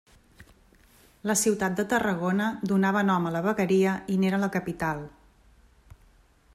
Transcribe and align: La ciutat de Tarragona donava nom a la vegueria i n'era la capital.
La 1.31 1.35
ciutat 1.41 1.75
de 1.79 1.85
Tarragona 1.91 2.47
donava 2.71 3.05
nom 3.11 3.29
a 3.29 3.35
la 3.37 3.45
vegueria 3.49 3.95
i 4.15 4.17
n'era 4.23 4.41
la 4.47 4.53
capital. 4.57 5.05